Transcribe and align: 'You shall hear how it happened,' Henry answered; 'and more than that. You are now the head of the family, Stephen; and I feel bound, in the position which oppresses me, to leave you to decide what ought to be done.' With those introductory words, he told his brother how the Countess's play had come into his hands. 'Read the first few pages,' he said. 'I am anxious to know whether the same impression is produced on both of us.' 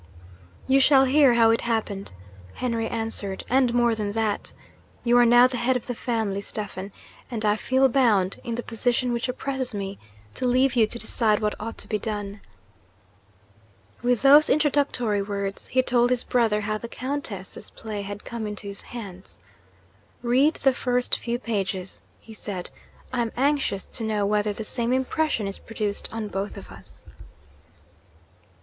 'You 0.67 0.79
shall 0.79 1.05
hear 1.05 1.35
how 1.35 1.51
it 1.51 1.61
happened,' 1.61 2.11
Henry 2.55 2.87
answered; 2.87 3.43
'and 3.51 3.71
more 3.71 3.93
than 3.93 4.13
that. 4.13 4.51
You 5.03 5.15
are 5.19 5.27
now 5.27 5.45
the 5.45 5.57
head 5.57 5.75
of 5.77 5.85
the 5.85 5.93
family, 5.93 6.41
Stephen; 6.41 6.91
and 7.29 7.45
I 7.45 7.55
feel 7.55 7.87
bound, 7.87 8.39
in 8.43 8.55
the 8.55 8.63
position 8.63 9.13
which 9.13 9.29
oppresses 9.29 9.75
me, 9.75 9.99
to 10.33 10.47
leave 10.47 10.75
you 10.75 10.87
to 10.87 10.97
decide 10.97 11.39
what 11.39 11.53
ought 11.59 11.77
to 11.77 11.87
be 11.87 11.99
done.' 11.99 12.41
With 14.01 14.23
those 14.23 14.49
introductory 14.49 15.21
words, 15.21 15.67
he 15.67 15.83
told 15.83 16.09
his 16.09 16.23
brother 16.23 16.61
how 16.61 16.79
the 16.79 16.89
Countess's 16.89 17.69
play 17.69 18.01
had 18.01 18.25
come 18.25 18.47
into 18.47 18.65
his 18.67 18.81
hands. 18.81 19.37
'Read 20.23 20.55
the 20.55 20.73
first 20.73 21.15
few 21.19 21.37
pages,' 21.37 22.01
he 22.19 22.33
said. 22.33 22.71
'I 23.13 23.21
am 23.21 23.31
anxious 23.37 23.85
to 23.85 24.03
know 24.03 24.25
whether 24.25 24.51
the 24.51 24.63
same 24.63 24.93
impression 24.93 25.47
is 25.47 25.59
produced 25.59 26.11
on 26.11 26.27
both 26.27 26.57
of 26.57 26.71
us.' 26.71 27.05